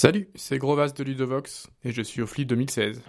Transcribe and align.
Salut, 0.00 0.28
c'est 0.36 0.58
Grovas 0.58 0.92
de 0.96 1.02
Ludovox 1.02 1.66
et 1.84 1.90
je 1.90 2.02
suis 2.02 2.22
au 2.22 2.26
Flip 2.28 2.46
2016. 2.46 3.02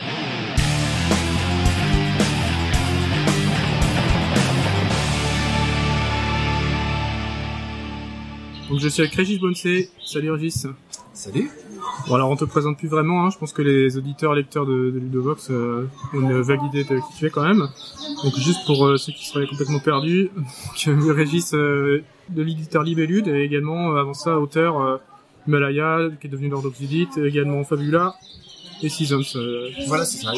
Donc 8.69 8.79
je 8.79 8.87
suis 8.87 9.03
avec 9.03 9.13
Régis 9.13 9.39
Bonsé. 9.39 9.91
Salut 10.03 10.31
Régis. 10.31 10.65
Salut. 11.13 11.51
Bon 12.07 12.15
alors 12.15 12.31
on 12.31 12.35
te 12.35 12.45
présente 12.45 12.79
plus 12.79 12.87
vraiment, 12.87 13.23
hein. 13.23 13.29
je 13.29 13.37
pense 13.37 13.53
que 13.53 13.61
les 13.61 13.95
auditeurs 13.95 14.33
lecteurs 14.33 14.65
de, 14.65 14.89
de 14.89 14.97
Ludovox 14.97 15.51
euh, 15.51 15.87
ont 16.15 16.21
une 16.21 16.41
vague 16.41 16.63
idée 16.63 16.85
de 16.85 16.95
qui 16.95 17.19
tu 17.19 17.27
es 17.27 17.29
quand 17.29 17.43
même. 17.43 17.67
Donc 18.23 18.33
juste 18.35 18.65
pour 18.65 18.87
euh, 18.87 18.97
ceux 18.97 19.13
qui 19.13 19.27
seraient 19.27 19.45
complètement 19.45 19.79
perdus, 19.79 20.31
donc, 20.87 21.15
Régis 21.15 21.53
euh, 21.53 22.03
de 22.29 22.41
l'éditeur 22.41 22.81
Libellude 22.81 23.27
et 23.27 23.43
également 23.43 23.95
avant 23.95 24.15
ça 24.15 24.39
auteur 24.39 24.99
Himalaya 25.47 26.09
qui 26.19 26.27
est 26.27 26.29
devenu 26.29 26.49
Lord 26.49 26.65
of 26.65 26.77
the 26.77 26.83
Elite, 26.83 27.17
également 27.17 27.63
Fabula 27.63 28.15
et 28.81 28.89
Seasons. 28.89 29.39
voilà 29.87 30.05
c'est 30.05 30.23
ça. 30.23 30.31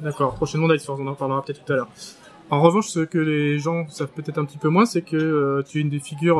D'accord, 0.00 0.34
prochainement 0.34 0.68
d'Iceforge, 0.68 1.00
on 1.00 1.06
en 1.06 1.14
parlera 1.14 1.42
peut-être 1.42 1.64
tout 1.64 1.72
à 1.72 1.76
l'heure. 1.76 1.88
En 2.48 2.60
revanche, 2.60 2.88
ce 2.88 3.00
que 3.00 3.18
les 3.18 3.58
gens 3.58 3.86
savent 3.88 4.08
peut-être 4.08 4.38
un 4.38 4.44
petit 4.44 4.58
peu 4.58 4.68
moins, 4.68 4.86
c'est 4.86 5.02
que 5.02 5.62
tu 5.68 5.78
es 5.78 5.80
une 5.82 5.90
des 5.90 6.00
figures, 6.00 6.38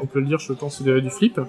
on 0.00 0.06
peut 0.06 0.20
le 0.20 0.26
dire, 0.26 0.38
je 0.38 0.52
pense, 0.52 0.82
du 0.82 1.10
flip. 1.10 1.40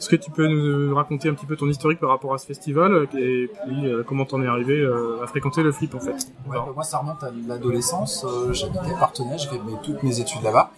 Est-ce 0.00 0.08
que 0.08 0.16
tu 0.16 0.30
peux 0.30 0.48
nous 0.48 0.94
raconter 0.94 1.28
un 1.28 1.34
petit 1.34 1.44
peu 1.44 1.56
ton 1.56 1.68
historique 1.68 2.00
par 2.00 2.08
rapport 2.08 2.32
à 2.32 2.38
ce 2.38 2.46
festival 2.46 3.06
et 3.18 3.50
puis 3.66 3.86
euh, 3.86 4.02
comment 4.02 4.24
t'en 4.24 4.40
es 4.40 4.46
arrivé 4.46 4.80
euh, 4.80 5.22
à 5.22 5.26
fréquenter 5.26 5.62
le 5.62 5.72
flip 5.72 5.94
en 5.94 6.00
fait? 6.00 6.14
Ouais, 6.46 6.56
bah, 6.56 6.68
Moi 6.74 6.84
ça 6.84 7.00
remonte 7.00 7.22
à 7.22 7.30
l'adolescence, 7.46 8.24
euh, 8.24 8.54
j'habitais 8.54 8.94
Partenay, 8.98 9.36
j'ai 9.36 9.48
fait 9.48 9.60
toutes 9.82 10.02
mes 10.02 10.18
études 10.18 10.42
là-bas. 10.42 10.72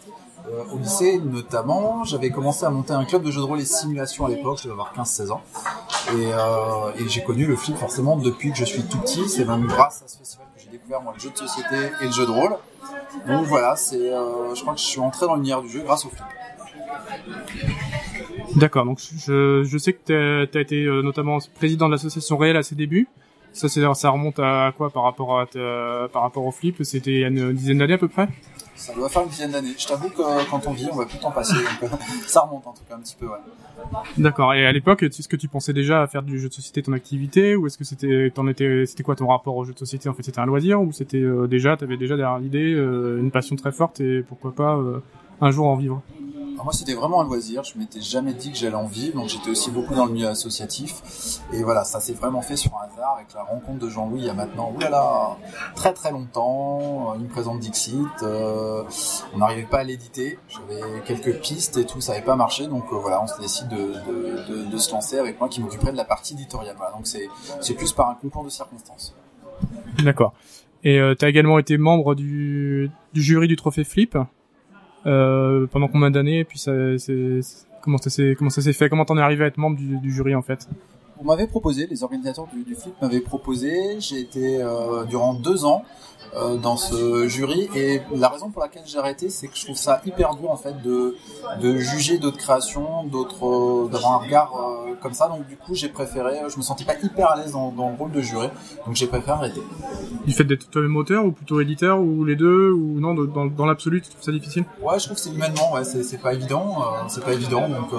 Au 0.73 0.79
lycée 0.79 1.19
notamment, 1.19 2.05
j'avais 2.05 2.31
commencé 2.31 2.65
à 2.65 2.71
monter 2.71 2.93
un 2.93 3.05
club 3.05 3.23
de 3.23 3.31
jeux 3.31 3.41
de 3.41 3.47
rôle 3.47 3.61
et 3.61 3.65
simulation 3.65 4.27
à 4.27 4.29
l'époque, 4.29 4.59
je 4.59 4.65
devais 4.65 4.73
avoir 4.73 4.95
15-16 4.95 5.31
ans. 5.31 5.43
Et, 6.17 7.03
et 7.03 7.09
j'ai 7.09 7.23
connu 7.23 7.47
le 7.47 7.57
flip 7.57 7.77
forcément 7.77 8.17
depuis 8.17 8.51
que 8.53 8.59
je 8.59 8.65
suis 8.65 8.83
tout 8.83 8.99
petit, 8.99 9.29
c'est 9.29 9.45
même 9.45 9.67
grâce 9.67 10.03
à 10.03 10.09
ce 10.09 10.19
festival 10.19 10.47
que 10.55 10.63
j'ai 10.63 10.71
découvert 10.71 11.01
le 11.01 11.19
jeu 11.19 11.31
de 11.31 11.37
société 11.37 11.77
et 12.01 12.07
le 12.07 12.13
jeu 12.13 12.27
de 12.27 12.31
rôle. 12.31 12.57
Donc 13.27 13.47
voilà, 13.47 13.77
c'est, 13.77 14.11
je 14.11 14.61
crois 14.61 14.75
que 14.75 14.81
je 14.81 14.87
suis 14.87 15.01
entré 15.01 15.27
dans 15.27 15.37
l'univers 15.37 15.63
du 15.63 15.69
jeu 15.69 15.83
grâce 15.83 16.05
au 16.05 16.11
flip. 16.11 16.25
D'accord, 18.57 18.85
donc 18.85 18.99
je, 18.99 19.79
sais 19.79 19.93
que 19.93 20.47
tu 20.47 20.59
as, 20.59 20.61
été 20.61 20.85
euh, 20.85 21.03
notamment 21.03 21.39
président 21.55 21.87
de 21.87 21.93
l'association 21.93 22.37
Réel 22.37 22.57
à 22.57 22.63
ses 22.63 22.75
débuts. 22.75 23.09
Ça, 23.53 23.69
remonte 24.11 24.39
à 24.39 24.73
quoi 24.77 24.91
par 24.91 25.03
rapport 25.03 25.41
à 25.41 25.47
par 26.09 26.23
rapport 26.23 26.47
au 26.47 26.53
flip? 26.53 26.83
C'était 26.85 27.23
une 27.23 27.53
dizaine 27.53 27.79
d'années 27.79 27.95
à 27.95 27.99
peu 27.99 28.09
près? 28.09 28.29
Ça 28.83 28.93
doit 28.95 29.09
faire 29.09 29.23
une 29.23 29.29
dizaine 29.29 29.53
d'années. 29.53 29.75
Je 29.79 29.87
t'avoue 29.87 30.09
que 30.09 30.23
euh, 30.23 30.43
quand 30.51 30.67
on 30.67 30.73
vit, 30.73 30.89
on 30.91 30.97
va 30.97 31.07
plus 31.07 31.19
temps 31.19 31.31
passer. 31.31 31.55
Euh, 31.55 31.87
ça 32.27 32.41
remonte 32.41 32.67
en 32.67 32.73
tout 32.73 32.83
cas 32.89 32.97
un 32.97 32.99
petit 32.99 33.15
peu. 33.15 33.29
D'accord. 34.19 34.55
Et 34.55 34.67
à 34.67 34.73
l'époque, 34.73 35.05
est-ce 35.05 35.29
que 35.29 35.37
tu 35.37 35.47
pensais 35.47 35.73
déjà 35.73 36.03
à 36.03 36.09
faire 36.09 36.25
du 36.25 36.41
jeu 36.41 36.49
de 36.49 36.53
société 36.53 36.83
ton 36.83 36.93
activité, 36.93 37.55
ou 37.55 37.69
est-ce 37.69 37.79
que 37.79 37.85
c'était, 37.85 38.33
t'en 38.35 38.49
étais, 38.49 38.85
c'était 38.87 39.05
quoi 39.05 39.15
ton 39.15 39.29
rapport 39.29 39.55
au 39.55 39.65
jeu 39.65 39.73
de 39.73 39.79
société 39.79 40.09
En 40.09 40.15
fait, 40.15 40.25
c'était 40.25 40.41
un 40.41 40.47
loisir, 40.47 40.83
ou 40.83 40.91
c'était 40.91 41.25
déjà, 41.47 41.77
t'avais 41.77 41.97
déjà 41.97 42.17
derrière 42.17 42.41
l'idée 42.41 42.73
une 42.73 43.31
passion 43.31 43.55
très 43.55 43.71
forte, 43.71 44.01
et 44.01 44.23
pourquoi 44.23 44.53
pas 44.53 44.81
un 45.41 45.51
jour 45.53 45.67
en 45.67 45.77
vivre? 45.77 46.03
Moi, 46.65 46.73
c'était 46.73 46.95
vraiment 46.95 47.21
un 47.21 47.25
loisir. 47.25 47.65
Je 47.65 47.79
m'étais 47.79 48.01
jamais 48.01 48.33
dit 48.33 48.53
que 48.53 48.59
j'allais 48.59 48.75
en 48.77 48.87
vivre, 48.87 49.19
donc 49.19 49.29
j'étais 49.29 49.51
aussi 49.51 49.71
beaucoup 49.71 49.95
dans 49.95 50.07
le 50.07 50.13
milieu 50.13 50.29
associatif. 50.29 51.41
Et 51.53 51.63
voilà, 51.63 51.85
ça 51.85 52.01
s'est 52.01 52.13
vraiment 52.13 52.43
fait 52.43 52.57
sur 52.57 52.73
un 52.77 52.93
hasard 52.93 53.15
avec 53.17 53.33
la 53.35 53.43
rencontre 53.43 53.79
de 53.79 53.89
Jean-Louis 53.89 54.21
il 54.21 54.27
y 54.27 54.31
a 54.31 54.35
maintenant, 54.35 54.73
oulala, 54.75 55.37
très 55.75 55.93
très 55.93 56.11
longtemps. 56.11 57.15
Il 57.17 57.25
me 57.25 57.29
présente 57.29 57.61
Dixit. 57.61 57.97
Euh, 58.23 58.85
on 59.35 59.39
n'arrivait 59.39 59.67
pas 59.67 59.79
à 59.79 59.85
l'éditer. 59.85 60.39
J'avais 60.49 61.01
quelques 61.05 61.41
pistes 61.41 61.77
et 61.77 61.85
tout, 61.85 62.01
ça 62.01 62.13
n'avait 62.13 62.25
pas 62.25 62.37
marché. 62.37 62.67
Donc 62.67 62.85
euh, 62.93 62.97
voilà, 62.97 63.23
on 63.23 63.27
se 63.27 63.41
décide 63.41 63.69
de, 63.69 63.77
de, 63.77 64.65
de, 64.65 64.71
de, 64.71 64.77
se 64.77 64.93
lancer 64.93 65.19
avec 65.19 65.39
moi 65.39 65.49
qui 65.49 65.61
m'occuperait 65.61 65.93
de 65.93 65.97
la 65.97 66.05
partie 66.05 66.35
éditoriale. 66.35 66.75
Voilà, 66.77 66.93
donc 66.93 67.07
c'est 67.07 67.29
c'est 67.61 67.75
plus 67.75 67.93
par 67.93 68.11
un 68.11 68.15
concours 68.15 68.45
de 68.45 68.51
circonstances. 68.51 69.15
D'accord. 70.03 70.33
Et 70.85 70.99
euh, 70.99 71.15
tu 71.17 71.25
as 71.25 71.29
également 71.29 71.59
été 71.59 71.79
membre 71.79 72.15
du, 72.15 72.91
du 73.13 73.23
jury 73.23 73.47
du 73.47 73.57
Trophée 73.57 73.85
Flip? 73.85 74.17
Euh, 75.07 75.67
pendant 75.67 75.89
combien 75.89 76.11
d'années 76.11 76.41
et 76.41 76.45
puis 76.45 76.59
ça, 76.59 76.73
c'est, 76.99 77.41
comment 77.83 77.99
ça 77.99 78.11
s'est 78.11 78.35
comment 78.39 78.51
ça 78.51 78.63
s'est 78.63 78.73
fait? 78.73 78.89
Comment 78.89 79.05
t'en 79.05 79.19
es 79.19 79.21
arrivé 79.21 79.45
à 79.45 79.47
être 79.49 79.59
membre 79.59 79.77
du, 79.77 79.99
du 79.99 80.13
jury 80.13 80.35
en 80.35 80.43
fait? 80.43 80.69
On 81.23 81.29
m'avait 81.29 81.47
proposé 81.47 81.87
les 81.87 82.03
organisateurs 82.03 82.47
du, 82.53 82.63
du 82.65 82.75
flip 82.75 82.95
m'avaient 83.01 83.21
proposé 83.21 84.01
j'ai 84.01 84.21
été 84.21 84.63
euh, 84.63 85.05
durant 85.05 85.35
deux 85.35 85.65
ans 85.65 85.85
euh, 86.35 86.57
dans 86.57 86.79
ce 86.79 87.29
jury. 87.29 87.69
Et 87.75 88.01
la 88.15 88.31
raison 88.31 88.49
pour 88.49 88.63
laquelle 88.63 88.85
j'ai 88.87 88.97
arrêté, 88.97 89.29
c'est 89.29 89.49
que 89.49 89.57
je 89.57 89.65
trouve 89.65 89.77
ça 89.77 90.01
hyper 90.07 90.35
dur 90.35 90.51
en 90.51 90.57
fait 90.57 90.81
de, 90.81 91.15
de 91.61 91.77
juger 91.77 92.17
d'autres 92.17 92.39
créations, 92.39 93.05
d'autres, 93.05 93.47
euh, 93.47 93.89
d'avoir 93.91 94.15
un 94.15 94.25
regard 94.25 94.55
euh, 94.57 94.95
comme 95.03 95.13
ça. 95.13 95.29
Donc 95.29 95.47
du 95.47 95.59
coup, 95.59 95.75
j'ai 95.75 95.91
préféré, 95.91 96.39
je 96.49 96.57
me 96.57 96.63
sentais 96.63 96.87
pas 96.87 96.95
hyper 97.03 97.33
à 97.33 97.37
l'aise 97.37 97.53
dans, 97.53 97.71
dans, 97.71 97.91
le 97.91 97.97
rôle 97.97 98.13
de 98.13 98.23
juré, 98.23 98.49
donc 98.87 98.97
j'ai 98.97 99.09
préféré 99.09 99.33
arrêter. 99.33 99.61
Du 100.25 100.33
fait 100.33 100.45
d'être 100.45 100.71
toi-même 100.71 100.97
auteur 100.97 101.23
ou 101.27 101.33
plutôt 101.33 101.61
éditeur 101.61 102.01
ou 102.01 102.25
les 102.25 102.37
deux 102.37 102.71
ou 102.71 102.99
non 102.99 103.13
dans, 103.13 103.45
dans 103.45 103.67
l'absolu, 103.67 104.01
tu 104.01 104.09
trouves 104.09 104.23
ça 104.23 104.33
difficile? 104.33 104.65
Ouais, 104.81 104.99
je 104.99 105.05
trouve 105.05 105.17
que 105.17 105.23
c'est 105.23 105.35
humainement, 105.35 105.75
ouais, 105.75 105.85
c'est, 105.85 106.19
pas 106.19 106.33
évident, 106.33 106.83
c'est 107.09 107.23
pas 107.23 107.35
évident. 107.35 107.69
Donc 107.69 107.91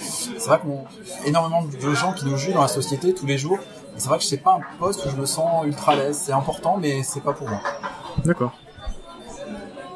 c'est 0.00 0.48
vrai 0.48 0.58
qu'on 0.58 0.84
énormément 1.26 1.64
de 1.64 1.94
gens 1.94 2.14
qui 2.14 2.24
nous 2.24 2.38
jugent 2.38 2.54
dans 2.54 2.62
la 2.64 2.68
société 2.68 3.14
tous 3.14 3.26
les 3.26 3.38
jours 3.38 3.58
c'est 3.96 4.08
vrai 4.08 4.18
que 4.18 4.24
c'est 4.24 4.38
pas 4.38 4.54
un 4.54 4.78
poste 4.78 5.06
où 5.06 5.10
je 5.10 5.16
me 5.16 5.26
sens 5.26 5.64
ultra 5.64 5.92
à 5.92 5.96
l'aise. 5.96 6.18
C'est 6.18 6.32
important, 6.32 6.78
mais 6.80 7.02
c'est 7.02 7.20
pas 7.20 7.32
pour 7.32 7.48
moi. 7.48 7.60
D'accord. 8.24 8.52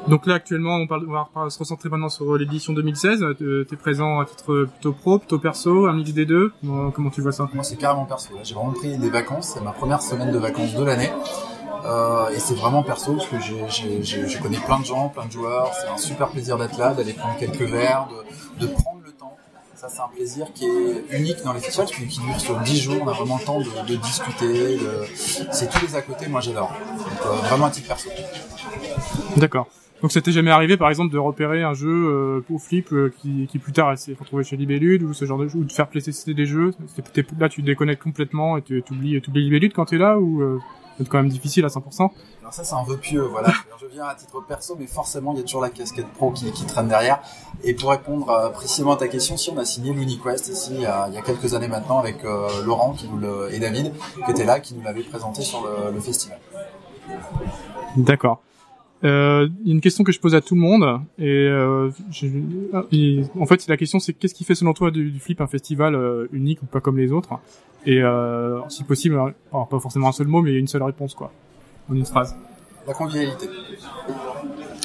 Donc 0.07 0.25
là 0.25 0.35
actuellement, 0.35 0.77
on, 0.77 0.87
parle, 0.87 1.05
on 1.07 1.43
va 1.43 1.49
se 1.49 1.59
recentrer 1.59 1.89
maintenant 1.89 2.09
sur 2.09 2.37
l'édition 2.37 2.73
2016. 2.73 3.25
Tu 3.37 3.67
es 3.71 3.75
présent 3.75 4.19
à 4.19 4.25
titre 4.25 4.67
plutôt 4.71 4.93
pro, 4.93 5.19
plutôt 5.19 5.39
perso, 5.39 5.87
un 5.87 5.93
mix 5.93 6.13
des 6.13 6.25
deux. 6.25 6.53
Comment, 6.95 7.09
tu 7.09 7.21
vois 7.21 7.31
ça? 7.31 7.49
Moi, 7.53 7.63
c'est 7.63 7.75
carrément 7.75 8.05
perso. 8.05 8.29
J'ai 8.43 8.55
vraiment 8.55 8.71
pris 8.71 8.97
des 8.97 9.09
vacances. 9.09 9.51
C'est 9.53 9.63
ma 9.63 9.71
première 9.71 10.01
semaine 10.01 10.31
de 10.31 10.37
vacances 10.37 10.73
de 10.73 10.83
l'année. 10.83 11.11
Euh, 11.85 12.29
et 12.29 12.39
c'est 12.39 12.55
vraiment 12.55 12.83
perso 12.83 13.15
parce 13.15 13.27
que 13.27 13.39
je 13.39 14.41
connais 14.41 14.57
plein 14.57 14.79
de 14.79 14.85
gens, 14.85 15.09
plein 15.09 15.25
de 15.25 15.31
joueurs. 15.31 15.71
C'est 15.73 15.89
un 15.89 15.97
super 15.97 16.29
plaisir 16.29 16.57
d'être 16.57 16.77
là, 16.77 16.93
d'aller 16.93 17.13
prendre 17.13 17.37
quelques 17.37 17.61
verres, 17.61 18.07
de, 18.59 18.65
de 18.65 18.71
prendre 18.71 18.98
ça, 19.79 19.87
c'est 19.87 20.01
un 20.01 20.09
plaisir 20.13 20.45
qui 20.53 20.65
est 20.65 21.17
unique 21.17 21.41
dans 21.45 21.53
les 21.53 21.61
festivals, 21.61 21.87
qui, 21.87 22.05
qui 22.05 22.19
dure 22.19 22.39
sur 22.41 22.59
10 22.59 22.81
jours. 22.81 22.97
On 23.01 23.07
a 23.07 23.13
vraiment 23.13 23.37
le 23.37 23.45
temps 23.45 23.59
de, 23.59 23.95
discuter. 23.95 24.77
C'est 25.51 25.69
tous 25.69 25.85
les 25.85 25.95
à 25.95 26.01
côté, 26.01 26.27
moi 26.27 26.41
j'adore. 26.41 26.73
Euh, 27.25 27.29
vraiment 27.47 27.67
un 27.67 27.69
titre 27.69 27.87
perso. 27.87 28.09
D'accord. 29.37 29.67
Donc 30.01 30.11
ça 30.11 30.19
t'est 30.19 30.33
jamais 30.33 30.51
arrivé, 30.51 30.75
par 30.75 30.89
exemple, 30.89 31.13
de 31.13 31.17
repérer 31.17 31.63
un 31.63 31.73
jeu 31.73 32.43
euh, 32.49 32.57
flip 32.57 32.91
euh, 32.91 33.13
qui, 33.21 33.47
plus 33.57 33.71
tard 33.71 33.97
s'est 33.97 34.17
retrouvé 34.19 34.43
chez 34.43 34.57
Libellude 34.57 35.03
ou 35.03 35.13
ce 35.13 35.23
genre 35.23 35.37
de 35.37 35.47
jeu, 35.47 35.59
ou 35.59 35.63
de 35.63 35.71
faire 35.71 35.89
tester 35.89 36.33
des 36.33 36.45
jeux. 36.45 36.73
Là, 37.39 37.47
tu 37.47 37.61
déconnectes 37.61 38.03
complètement 38.03 38.57
et 38.57 38.61
tu 38.61 38.83
oublies, 38.91 39.21
oublies 39.25 39.43
Libellude 39.43 39.71
quand 39.71 39.85
t'es 39.85 39.97
là, 39.97 40.19
ou 40.19 40.59
c'est 40.99 41.09
quand 41.09 41.17
même 41.17 41.29
difficile 41.29 41.65
à 41.65 41.69
100% 41.69 42.09
Alors 42.41 42.53
ça, 42.53 42.63
c'est 42.63 42.75
un 42.75 42.83
vœu 42.83 42.97
pieux, 42.97 43.21
voilà. 43.21 43.53
je 43.81 43.87
viens 43.87 44.05
à 44.05 44.15
titre 44.15 44.41
perso, 44.41 44.75
mais 44.77 44.87
forcément, 44.87 45.31
il 45.33 45.37
y 45.37 45.39
a 45.39 45.43
toujours 45.43 45.61
la 45.61 45.69
casquette 45.69 46.07
pro 46.07 46.31
qui, 46.31 46.51
qui 46.51 46.65
traîne 46.65 46.87
derrière. 46.87 47.21
Et 47.63 47.73
pour 47.73 47.89
répondre 47.89 48.29
euh, 48.29 48.49
précisément 48.49 48.91
à 48.91 48.97
ta 48.97 49.07
question, 49.07 49.37
si 49.37 49.49
on 49.49 49.57
a 49.57 49.65
signé 49.65 49.93
l'UniQuest 49.93 50.49
ici 50.49 50.71
il 50.73 50.81
y, 50.81 50.85
a, 50.85 51.07
il 51.07 51.13
y 51.13 51.17
a 51.17 51.21
quelques 51.21 51.53
années 51.53 51.67
maintenant 51.67 51.99
avec 51.99 52.23
euh, 52.25 52.47
Laurent 52.65 52.93
qui 52.93 53.07
nous 53.07 53.17
le, 53.17 53.53
et 53.53 53.59
David 53.59 53.93
qui 54.25 54.31
étaient 54.31 54.45
là, 54.45 54.59
qui 54.59 54.73
nous 54.75 54.81
l'avaient 54.83 55.03
présenté 55.03 55.41
sur 55.41 55.61
le, 55.61 55.91
le 55.93 55.99
festival. 55.99 56.39
D'accord. 57.95 58.41
Euh, 59.05 59.47
une 59.65 59.79
question 59.79 60.03
que 60.03 60.11
je 60.11 60.19
pose 60.19 60.35
à 60.35 60.41
tout 60.41 60.55
le 60.55 60.61
monde 60.61 61.01
et, 61.17 61.47
euh, 61.47 61.89
en 63.39 63.45
fait 63.45 63.65
la 63.67 63.77
question 63.77 63.97
c'est 63.97 64.11
qu'est-ce 64.11 64.33
qui 64.33 64.43
fait 64.43 64.55
selon 64.55 64.73
toi 64.73 64.91
du, 64.91 65.09
du 65.09 65.19
flip 65.19 65.39
un 65.39 65.47
festival 65.47 65.95
euh, 65.95 66.27
unique 66.33 66.61
ou 66.63 66.65
pas 66.65 66.81
comme 66.81 66.97
les 66.97 67.13
autres? 67.13 67.39
Et 67.85 68.03
euh, 68.03 68.59
si 68.67 68.83
possible 68.83 69.17
pas 69.51 69.79
forcément 69.79 70.09
un 70.09 70.11
seul 70.11 70.27
mot 70.27 70.41
mais 70.41 70.53
une 70.53 70.67
seule 70.67 70.83
réponse 70.83 71.13
quoi. 71.13 71.31
En 71.89 71.95
une 71.95 72.05
phrase. 72.05 72.35
La 72.85 72.93
convivialité. 72.93 73.47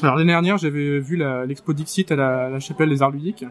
Alors 0.01 0.15
l'année 0.15 0.33
dernière 0.33 0.59
j'avais 0.59 1.01
vu 1.01 1.17
l'expo 1.47 1.73
Dixit 1.73 2.13
à 2.13 2.17
la, 2.17 2.51
la, 2.51 2.61
chapelle 2.61 2.91
des 2.91 3.03
arts 3.03 3.11
ludiques 3.11 3.45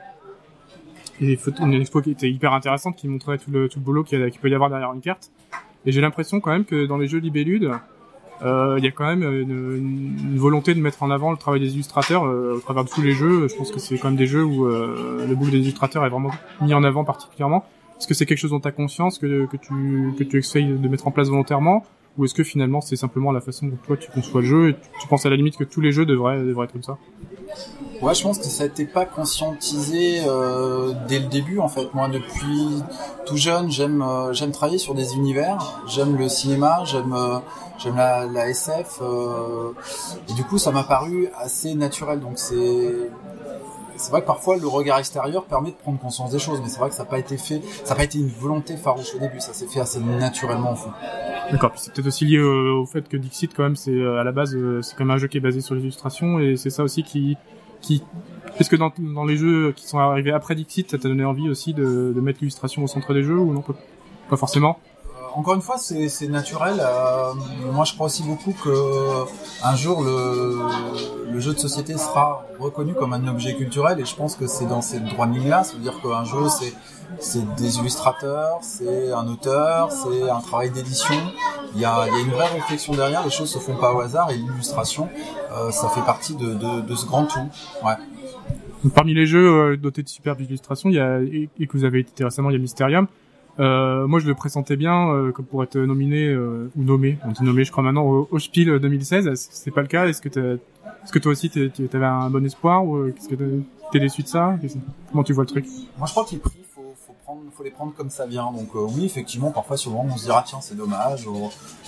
et 1.20 1.38
une 1.60 1.74
expo 1.74 2.02
qui 2.02 2.12
était 2.12 2.30
hyper 2.30 2.54
intéressante 2.54 2.96
qui 2.96 3.10
montrait 3.10 3.38
tout 3.38 3.52
le, 3.52 3.68
tout 3.68 3.80
le 3.80 3.84
boulot 3.86 4.04
qu'il 4.04 4.32
peut 4.42 4.50
y 4.50 4.56
avoir 4.56 4.70
derrière 4.70 4.94
une 4.94 5.02
carte. 5.02 5.30
Et 5.86 5.92
j'ai 5.92 6.00
l'impression 6.00 6.40
quand 6.40 6.52
même 6.52 6.66
que 6.66 6.86
dans 6.86 6.98
les 6.98 7.08
jeux 7.08 7.20
libelludes 7.20 7.72
il 8.42 8.84
y 8.84 8.88
a 8.88 8.92
quand 8.92 9.06
même 9.06 9.24
une, 9.24 10.18
une, 10.32 10.38
volonté 10.38 10.74
de 10.74 10.80
mettre 10.80 11.04
en 11.04 11.12
avant 11.12 11.32
le 11.32 11.38
travail 11.38 11.60
des 11.60 11.74
illustrateurs 11.74 12.26
euh, 12.26 12.56
au 12.58 12.60
travers 12.60 12.84
de 12.84 12.90
tous 12.90 13.02
les 13.02 13.14
jeux. 13.14 13.48
Je 13.48 13.56
pense 13.56 13.72
que 13.72 13.80
c'est 13.80 13.98
quand 13.98 14.10
même 14.10 14.18
des 14.18 14.28
jeux 14.28 14.44
où 14.44 14.66
euh, 14.66 15.26
le 15.28 15.36
boulot 15.36 15.52
des 15.52 15.60
illustrateurs 15.60 16.06
est 16.06 16.10
vraiment 16.10 16.32
mis 16.62 16.74
en 16.74 16.84
avant 16.84 17.04
particulièrement. 17.04 17.66
Est-ce 17.98 18.08
que 18.08 18.14
c'est 18.14 18.26
quelque 18.26 18.40
chose 18.40 18.52
dont 18.52 18.60
tu 18.60 18.68
as 18.68 18.72
conscience 18.72 19.18
que, 19.18 19.46
que 19.46 19.58
tu 19.58 20.14
que 20.18 20.24
tu 20.24 20.38
essayes 20.38 20.66
de 20.66 20.88
mettre 20.88 21.08
en 21.08 21.12
place 21.12 21.30
volontairement? 21.30 21.86
Ou 22.18 22.26
est-ce 22.26 22.36
que 22.36 22.44
finalement 22.44 22.82
c'est 22.82 22.96
simplement 22.96 23.32
la 23.32 23.42
façon 23.42 23.68
dont 23.68 23.78
toi 23.88 23.98
tu 23.98 24.12
conçois 24.12 24.42
le 24.42 24.48
jeu 24.48 24.70
et 24.70 24.76
tu, 25.00 25.08
penses 25.08 25.26
à 25.26 25.30
la 25.30 25.36
limite 25.36 25.58
que 25.58 25.64
tous 25.64 25.82
les 25.82 25.92
jeux 25.92 26.06
devraient 26.06 26.44
devraient 26.44 26.66
être 26.66 26.74
comme 26.74 26.84
ça? 26.84 26.98
Ouais, 28.02 28.14
je 28.14 28.22
pense 28.22 28.38
que 28.38 28.46
ça 28.46 28.66
n'était 28.66 28.86
pas 28.86 29.06
conscientisé 29.06 30.22
euh, 30.28 30.94
dès 31.08 31.20
le 31.20 31.28
début 31.28 31.60
en 31.60 31.70
fait. 31.70 31.94
Moi, 31.94 32.10
depuis 32.10 32.84
tout 33.26 33.38
jeune, 33.38 33.72
j'aime 33.72 34.02
euh, 34.02 34.34
j'aime 34.34 34.52
travailler 34.52 34.78
sur 34.78 34.94
des 34.94 35.14
univers, 35.16 35.82
j'aime 35.88 36.18
le 36.18 36.28
cinéma, 36.28 36.84
j'aime 36.84 37.14
euh, 37.14 37.40
j'aime 37.78 37.96
la, 37.96 38.26
la, 38.26 38.50
SF, 38.50 39.00
euh, 39.02 39.72
et 40.30 40.34
du 40.34 40.44
coup, 40.44 40.58
ça 40.58 40.72
m'a 40.72 40.84
paru 40.84 41.30
assez 41.38 41.74
naturel. 41.76 42.20
Donc 42.20 42.38
c'est 42.38 43.10
c'est 43.96 44.12
vrai 44.12 44.22
que 44.22 44.28
parfois 44.28 44.58
le 44.58 44.68
regard 44.68 45.00
extérieur 45.00 45.46
permet 45.46 45.70
de 45.70 45.76
prendre 45.76 46.00
conscience 46.00 46.32
des 46.32 46.40
choses, 46.40 46.60
mais 46.62 46.68
c'est 46.68 46.80
vrai 46.80 46.90
que 46.90 46.96
ça 46.96 47.04
n'a 47.04 47.10
pas 47.10 47.20
été 47.20 47.38
fait, 47.38 47.62
ça 47.84 47.92
n'a 47.92 47.96
pas 47.96 48.04
été 48.04 48.18
une 48.18 48.28
volonté 48.28 48.76
farouche 48.76 49.14
au 49.16 49.20
début, 49.20 49.40
ça 49.40 49.54
s'est 49.54 49.68
fait 49.68 49.80
assez 49.80 50.00
naturellement 50.00 50.74
au 50.74 50.76
fond. 50.76 50.92
D'accord, 51.52 51.72
puis 51.72 51.80
c'est 51.82 51.94
peut-être 51.94 52.08
aussi 52.08 52.26
lié 52.26 52.40
au, 52.40 52.86
fait 52.86 53.08
que 53.08 53.18
Dixit 53.18 53.54
quand 53.56 53.64
même, 53.64 53.76
c'est 53.76 54.04
à 54.04 54.24
la 54.24 54.32
base, 54.32 54.58
c'est 54.82 54.96
comme 54.98 55.12
un 55.12 55.18
jeu 55.18 55.28
qui 55.28 55.38
est 55.38 55.42
basé 55.42 55.62
sur 55.62 55.76
l'illustration 55.76 56.40
et 56.40 56.58
c'est 56.58 56.70
ça 56.70 56.84
aussi 56.84 57.04
qui 57.04 57.38
qui 57.82 58.02
est-ce 58.60 58.70
que 58.70 58.76
dans, 58.76 58.92
dans 58.98 59.26
les 59.26 59.36
jeux 59.36 59.74
qui 59.76 59.88
sont 59.88 60.00
arrivés 60.00 60.32
après 60.32 60.56
Dixit, 60.56 60.90
ça 60.90 60.98
t'a 60.98 61.08
donné 61.08 61.26
envie 61.26 61.50
aussi 61.50 61.74
de, 61.74 62.14
de 62.16 62.22
mettre 62.22 62.40
l'illustration 62.40 62.84
au 62.84 62.88
centre 62.88 63.14
des 63.14 63.24
jeux 63.24 63.38
ou 63.38 63.54
non? 63.54 63.64
Pas 64.30 64.38
forcément 64.38 64.80
encore 65.36 65.56
une 65.56 65.62
fois, 65.62 65.78
c'est 65.78 66.28
naturel. 66.28 66.76
Euh, 66.80 67.34
moi, 67.72 67.86
je 67.86 67.94
crois 67.94 68.06
aussi 68.06 68.24
beaucoup 68.24 68.54
que 68.64 69.26
un 69.64 69.76
jour 69.76 70.04
le, 70.04 70.60
le, 71.32 71.40
jeu 71.40 71.54
de 71.54 71.60
société 71.60 71.98
sera 71.98 72.46
reconnu 72.60 72.94
comme 72.94 73.14
un 73.14 73.28
objet 73.28 73.56
culturel, 73.56 74.00
et 74.00 74.06
je 74.06 74.16
pense 74.16 74.36
que 74.36 74.48
c'est 74.48 74.66
dans 74.68 74.82
ces 74.82 75.00
droits 75.00 75.26
de 75.26 75.34
ligne-là. 75.34 75.64
C'est-à-dire 75.64 76.00
qu'un 76.02 76.24
jeu, 76.24 76.50
c'est 76.50 76.74
c'est 77.20 77.56
des 77.56 77.78
illustrateurs, 77.78 78.60
c'est 78.62 79.12
un 79.12 79.28
auteur, 79.28 79.92
c'est 79.92 80.30
un 80.30 80.40
travail 80.40 80.72
d'édition. 80.72 81.16
Il 81.76 81.82
y 81.82 81.86
a, 81.86 82.08
il 82.08 82.14
y 82.14 82.18
a 82.18 82.20
une 82.22 82.32
vraie 82.32 82.48
réflexion 82.48 82.94
derrière. 82.94 83.24
Les 83.24 83.32
choses 83.32 83.52
se 83.52 83.60
font 83.60 83.76
pas 83.76 83.94
au 83.94 84.02
hasard, 84.02 84.32
et 84.32 84.36
l'illustration, 84.36 85.10
euh, 85.52 85.72
ça 85.72 85.90
fait 85.90 86.02
partie 86.02 86.36
de, 86.36 86.54
de, 86.54 86.82
de, 86.82 86.96
ce 86.96 87.06
grand 87.06 87.26
tout. 87.26 87.50
Ouais. 87.84 87.94
Parmi 88.94 89.14
les 89.14 89.26
jeux 89.26 89.48
euh, 89.48 89.78
dotés 89.78 90.04
de 90.04 90.10
superbes 90.10 90.42
illustrations, 90.42 90.90
il 90.90 90.96
y 90.96 91.00
a 91.00 91.20
et 91.22 91.68
que 91.68 91.78
vous 91.78 91.86
avez 91.86 92.00
édité 92.00 92.24
récemment, 92.24 92.50
il 92.50 92.54
y 92.54 92.58
a 92.58 92.60
Mysterium. 92.60 93.08
Euh, 93.60 94.08
moi, 94.08 94.20
je 94.20 94.28
le 94.28 94.34
pressentais 94.34 94.76
bien 94.76 95.10
euh, 95.10 95.32
comme 95.32 95.46
pour 95.46 95.64
être 95.64 95.78
nominé 95.78 96.28
euh, 96.28 96.72
ou 96.76 96.84
nommé. 96.84 97.18
On 97.26 97.32
dit 97.32 97.44
nommé, 97.44 97.64
je 97.64 97.72
crois 97.72 97.84
maintenant 97.84 98.06
au, 98.06 98.28
au 98.32 98.40
Spiel 98.40 98.80
2016. 98.80 99.30
C'est 99.34 99.72
pas 99.72 99.82
le 99.82 99.88
cas? 99.88 100.08
Est-ce 100.08 100.22
que 100.22 100.30
est-ce 100.30 101.12
que 101.12 101.20
toi 101.20 101.32
aussi 101.32 101.50
tu 101.50 101.72
avais 101.94 102.06
un 102.06 102.30
bon 102.30 102.46
espoir 102.46 102.86
ou 102.86 103.12
qu'est-ce 103.12 103.30
que 103.30 103.36
t'es 103.92 104.00
déçu 104.00 104.24
de 104.24 104.28
ça? 104.28 104.58
Comment 105.12 105.24
tu 105.24 105.34
vois 105.34 105.44
le 105.44 105.50
truc? 105.50 105.66
Moi, 105.98 106.08
je 106.08 106.12
crois 106.12 106.26
qu'il 106.26 106.40
pris 106.40 106.63
faut 107.56 107.64
les 107.64 107.72
prendre 107.72 107.94
comme 107.94 108.10
ça 108.10 108.26
vient. 108.26 108.52
Donc 108.52 108.70
euh, 108.76 108.80
oui, 108.80 109.06
effectivement, 109.06 109.52
parfois 109.52 109.78
moment, 109.88 110.08
on 110.14 110.18
se 110.18 110.26
dira 110.26 110.44
tiens, 110.46 110.60
c'est 110.62 110.76
dommage, 110.76 111.26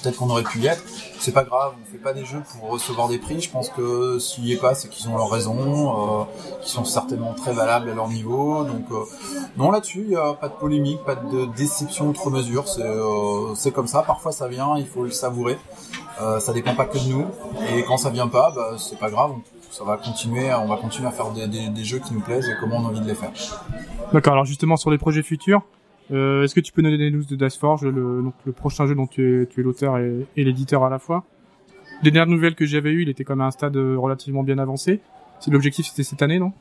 peut-être 0.02 0.18
qu'on 0.18 0.30
aurait 0.30 0.44
pu 0.44 0.60
y 0.60 0.68
être. 0.68 0.84
C'est 1.20 1.32
pas 1.32 1.44
grave, 1.44 1.74
on 1.82 1.92
fait 1.92 1.98
pas 1.98 2.14
des 2.14 2.26
jeux 2.26 2.42
pour 2.52 2.70
recevoir 2.72 3.08
des 3.08 3.18
prix. 3.18 3.42
Je 3.42 3.50
pense 3.50 3.70
que 3.70 4.20
s'il 4.20 4.46
y 4.46 4.54
est 4.54 4.58
pas, 4.58 4.76
c'est 4.76 4.90
qu'ils 4.90 5.10
ont 5.10 5.18
leur 5.18 5.30
raison, 5.30 6.22
euh, 6.22 6.24
sont 6.62 6.86
certainement 6.86 7.34
très 7.34 7.54
valables 7.54 7.90
à 7.90 7.94
leur 7.94 8.10
niveau. 8.10 8.64
Donc 8.64 8.86
euh, 8.92 9.04
non, 9.58 9.72
là-dessus, 9.72 10.04
il 10.06 10.12
y 10.12 10.16
a 10.16 10.34
pas 10.34 10.50
de 10.50 10.54
polémique, 10.54 11.04
pas 11.04 11.16
de 11.16 11.46
déception 11.56 12.08
outre 12.08 12.30
mesure. 12.30 12.68
C'est 12.68 12.84
c'est 13.56 13.72
comme 13.72 13.88
ça. 13.88 14.04
Parfois, 14.04 14.32
ça 14.32 14.48
vient, 14.48 14.78
il 14.78 14.88
faut 14.88 15.04
le 15.04 15.12
savourer. 15.12 15.58
ça 16.40 16.54
dépend 16.54 16.76
pas 16.76 16.86
que 16.86 16.98
de 16.98 17.10
nous. 17.10 17.26
Et 17.76 17.84
quand 17.84 17.98
ça 17.98 18.10
vient 18.10 18.28
pas, 18.28 18.52
bah, 18.56 18.76
c'est 18.78 19.00
pas 19.00 19.10
grave 19.10 19.32
ça 19.76 19.84
va 19.84 19.98
continuer, 19.98 20.54
on 20.54 20.68
va 20.68 20.78
continuer 20.78 21.10
à 21.10 21.12
faire 21.12 21.32
des, 21.32 21.48
des, 21.48 21.84
jeux 21.84 22.00
qui 22.00 22.14
nous 22.14 22.22
plaisent 22.22 22.48
et 22.48 22.54
comment 22.62 22.78
on 22.78 22.86
a 22.86 22.90
envie 22.90 23.02
de 23.02 23.08
les 23.08 23.16
faire. 23.16 23.32
D'accord. 24.14 24.34
Alors 24.34 24.46
justement 24.46 24.78
sur 24.78 24.92
les 24.92 24.98
projets 24.98 25.24
futurs, 25.24 25.64
euh, 26.12 26.44
est-ce 26.44 26.54
que 26.56 26.60
tu 26.60 26.72
peux 26.72 26.82
donner 26.82 26.98
des 26.98 27.12
news 27.12 27.24
de 27.24 27.36
Dice 27.36 27.58
Forge, 27.58 27.86
le, 27.86 28.22
donc 28.22 28.34
le 28.46 28.52
prochain 28.52 28.86
jeu 28.86 28.96
dont 28.96 29.08
tu 29.08 29.44
es, 29.44 29.46
tu 29.48 29.62
es 29.62 29.64
l'auteur 29.64 29.98
et, 29.98 30.26
et 30.38 30.44
l'éditeur 30.44 30.84
à 30.84 30.90
la 30.90 31.00
fois? 31.00 31.24
Les 32.04 32.12
dernières 32.12 32.34
nouvelles 32.34 32.56
que 32.56 32.66
j'avais 32.66 32.92
eues, 32.92 33.04
il 33.04 33.10
était 33.10 33.24
quand 33.24 33.36
même 33.36 33.42
à 33.42 33.48
un 33.48 33.52
stade 33.52 33.76
relativement 33.76 34.44
bien 34.44 34.58
avancé. 34.60 35.02
L'objectif 35.48 35.88
c'était 35.88 36.04
cette 36.04 36.22
année, 36.22 36.40
non? 36.40 36.54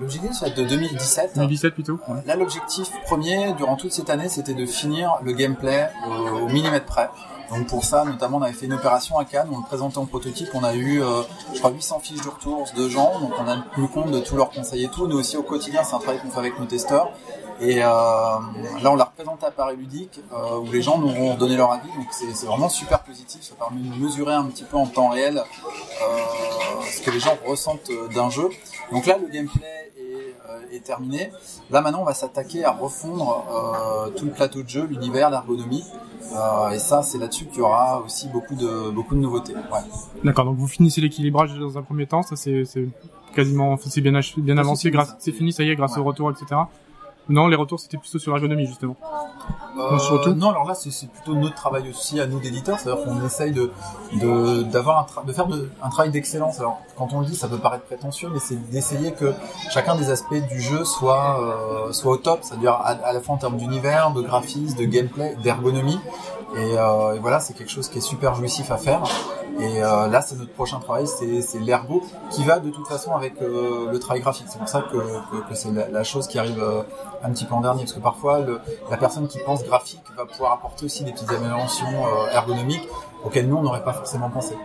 L'objectif 0.00 0.30
c'est 0.32 0.56
de 0.56 0.64
2017. 0.68 1.32
2017 1.36 1.74
plutôt. 1.74 1.98
Là 2.26 2.36
l'objectif 2.36 2.88
premier 3.04 3.52
durant 3.54 3.76
toute 3.76 3.92
cette 3.92 4.10
année 4.10 4.28
c'était 4.28 4.54
de 4.54 4.64
finir 4.64 5.18
le 5.22 5.32
gameplay 5.32 5.88
au 6.06 6.48
millimètre 6.48 6.86
près. 6.86 7.08
Donc 7.52 7.66
pour 7.66 7.84
ça, 7.84 8.04
notamment, 8.04 8.38
on 8.38 8.42
avait 8.42 8.54
fait 8.54 8.64
une 8.64 8.72
opération 8.72 9.18
à 9.18 9.26
Cannes, 9.26 9.48
on 9.52 9.58
le 9.58 9.64
présentait 9.64 9.98
en 9.98 10.06
prototype, 10.06 10.48
on 10.54 10.64
a 10.64 10.74
eu, 10.74 11.02
euh, 11.02 11.22
je 11.52 11.58
crois, 11.58 11.70
800 11.70 12.00
fiches 12.00 12.22
de 12.22 12.28
retour 12.30 12.66
de 12.74 12.88
gens, 12.88 13.20
donc 13.20 13.32
on 13.38 13.46
a 13.46 13.58
tenu 13.74 13.88
compte 13.88 14.10
de 14.10 14.20
tous 14.20 14.36
leurs 14.36 14.50
conseils 14.50 14.84
et 14.84 14.88
tout. 14.88 15.06
Nous 15.06 15.18
aussi, 15.18 15.36
au 15.36 15.42
quotidien, 15.42 15.84
c'est 15.84 15.94
un 15.94 15.98
travail 15.98 16.20
qu'on 16.20 16.30
fait 16.30 16.38
avec 16.38 16.58
nos 16.58 16.64
testeurs. 16.64 17.10
Et 17.60 17.82
euh, 17.82 17.86
là, 17.86 18.90
on 18.90 18.96
l'a 18.96 19.04
représenté 19.04 19.44
à 19.44 19.50
Paris 19.50 19.76
Ludique, 19.76 20.20
euh, 20.32 20.60
où 20.60 20.72
les 20.72 20.80
gens 20.80 20.96
nous 20.96 21.08
ont 21.08 21.34
donné 21.34 21.56
leur 21.56 21.70
avis, 21.72 21.88
donc 21.88 22.06
c'est 22.10 22.46
vraiment 22.46 22.70
super 22.70 23.00
positif, 23.00 23.42
ça 23.42 23.54
permet 23.54 23.80
de 23.82 24.02
mesurer 24.02 24.34
un 24.34 24.44
petit 24.44 24.64
peu 24.64 24.78
en 24.78 24.86
temps 24.86 25.10
réel 25.10 25.42
ce 26.90 27.02
que 27.02 27.10
les 27.10 27.20
gens 27.20 27.36
ressentent 27.46 27.90
d'un 28.14 28.30
jeu. 28.30 28.48
Donc 28.90 29.04
là, 29.06 29.18
le 29.18 29.28
gameplay 29.28 29.81
est 30.74 30.84
terminé. 30.84 31.30
Là 31.70 31.80
maintenant, 31.80 32.02
on 32.02 32.04
va 32.04 32.14
s'attaquer 32.14 32.64
à 32.64 32.72
refondre 32.72 33.44
tout 34.16 34.24
le 34.24 34.32
plateau 34.32 34.62
de 34.62 34.68
jeu, 34.68 34.86
l'univers, 34.86 35.30
l'ergonomie, 35.30 35.84
euh, 36.34 36.70
et 36.70 36.78
ça, 36.78 37.02
c'est 37.02 37.18
là-dessus 37.18 37.46
qu'il 37.46 37.58
y 37.58 37.62
aura 37.62 38.00
aussi 38.00 38.28
beaucoup 38.28 38.54
de 38.54 38.90
beaucoup 38.90 39.14
de 39.14 39.20
nouveautés. 39.20 39.54
Ouais. 39.54 39.80
D'accord. 40.24 40.44
Donc 40.44 40.56
vous 40.56 40.68
finissez 40.68 41.00
l'équilibrage 41.00 41.54
dans 41.58 41.76
un 41.78 41.82
premier 41.82 42.06
temps. 42.06 42.22
Ça, 42.22 42.36
c'est 42.36 42.64
quasiment, 43.34 43.76
c'est 43.76 44.00
bien, 44.00 44.18
bien 44.38 44.58
avancé. 44.58 44.92
C'est 45.18 45.32
fini, 45.32 45.52
ça 45.52 45.62
y 45.62 45.70
est, 45.70 45.76
grâce 45.76 45.96
au 45.98 46.04
retour, 46.04 46.30
etc. 46.30 46.60
Non, 47.28 47.46
les 47.46 47.56
retours 47.56 47.78
c'était 47.80 47.98
plutôt 47.98 48.18
sur 48.18 48.32
l'ergonomie 48.32 48.66
justement. 48.66 48.96
Euh, 49.78 50.34
non, 50.34 50.50
alors 50.50 50.66
là 50.66 50.74
c'est 50.74 51.08
plutôt 51.08 51.34
notre 51.34 51.54
travail 51.54 51.88
aussi 51.88 52.20
à 52.20 52.26
nous 52.26 52.40
d'éditeurs, 52.40 52.78
c'est-à-dire 52.78 53.04
qu'on 53.04 53.24
essaye 53.24 53.52
de 53.52 53.70
d'avoir 54.64 55.08
un 55.18 55.26
de 55.26 55.32
faire 55.32 55.46
de, 55.46 55.70
un 55.82 55.88
travail 55.88 56.10
d'excellence. 56.10 56.58
Alors 56.58 56.80
quand 56.96 57.12
on 57.12 57.20
le 57.20 57.26
dit, 57.26 57.34
ça 57.34 57.48
peut 57.48 57.58
paraître 57.58 57.84
prétentieux, 57.84 58.28
mais 58.32 58.38
c'est 58.38 58.56
d'essayer 58.70 59.12
que 59.12 59.32
chacun 59.70 59.94
des 59.94 60.10
aspects 60.10 60.34
du 60.48 60.60
jeu 60.60 60.84
soit 60.84 61.40
euh, 61.40 61.92
soit 61.92 62.12
au 62.12 62.16
top, 62.16 62.40
c'est-à-dire 62.42 62.74
à, 62.74 63.12
la 63.12 63.20
fois 63.20 63.36
en 63.36 63.38
termes 63.38 63.56
d'univers, 63.56 64.10
de 64.10 64.20
graphisme, 64.20 64.76
de 64.76 64.84
gameplay, 64.84 65.36
d'ergonomie. 65.42 65.98
Et, 66.56 66.78
euh, 66.78 67.18
voilà, 67.20 67.40
c'est 67.40 67.54
quelque 67.54 67.70
chose 67.70 67.88
qui 67.88 67.98
est 67.98 68.02
super 68.02 68.34
jouissif 68.34 68.70
à 68.70 68.76
faire. 68.76 69.02
Et 69.58 69.82
euh, 69.82 70.08
là, 70.08 70.22
c'est 70.22 70.36
notre 70.36 70.52
prochain 70.52 70.80
travail, 70.80 71.06
c'est 71.06 71.58
l'ergo 71.60 72.02
qui 72.30 72.44
va 72.44 72.58
de 72.58 72.70
toute 72.70 72.86
façon 72.86 73.14
avec 73.14 73.40
euh, 73.42 73.90
le 73.90 73.98
travail 73.98 74.20
graphique. 74.22 74.46
C'est 74.48 74.58
pour 74.58 74.68
ça 74.68 74.82
que, 74.82 74.96
que, 74.96 75.48
que 75.48 75.54
c'est 75.54 75.70
la, 75.70 75.88
la, 75.88 76.04
chose 76.04 76.26
qui 76.26 76.38
arrive 76.38 76.62
euh, 76.62 76.82
un 77.22 77.30
petit 77.30 77.44
peu 77.44 77.54
en 77.54 77.60
dernier, 77.60 77.82
parce 77.82 77.92
que 77.92 78.00
parfois 78.00 78.40
le, 78.40 78.60
la 78.90 78.96
personne 78.96 79.28
qui 79.28 79.38
pense 79.38 79.62
graphique 79.64 80.02
va 80.16 80.24
pouvoir 80.24 80.52
apporter 80.52 80.86
aussi 80.86 81.04
des 81.04 81.12
petites 81.12 81.30
améliorations 81.30 81.86
euh, 81.86 82.30
ergonomiques 82.32 82.88
auxquelles 83.24 83.48
nous 83.48 83.56
on 83.56 83.62
n'aurait 83.62 83.84
pas 83.84 83.92
forcément 83.92 84.30
pensé. 84.30 84.56